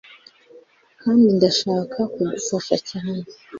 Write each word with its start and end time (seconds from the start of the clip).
Kandi 1.01 1.25
ndashaka 1.37 1.99
kugufasha 2.13 2.75
cyane 2.89 3.21